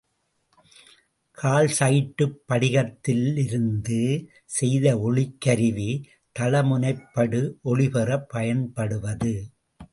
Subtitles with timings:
[1.37, 3.99] கால்சைட்டுப் படிகத்திலிருந்து
[4.45, 5.89] செய்த ஒளிக்கருவி,
[6.35, 7.41] தள முனைப்படு
[7.61, 9.33] ஒளி பெறப் பயன்படுவது.